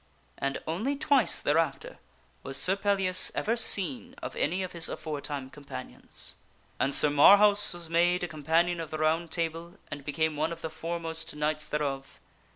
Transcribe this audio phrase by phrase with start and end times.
[0.39, 1.99] And only twice thereafter
[2.41, 6.33] was Sir Pellias ever seen of any of his afore time companions.
[6.79, 10.37] And Sir Marhaus was made a Companion of the Round Table and be er me
[10.39, 12.17] one of the foremost knights thereof.